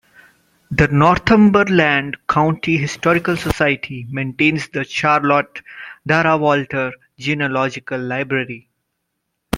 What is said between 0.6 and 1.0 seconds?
The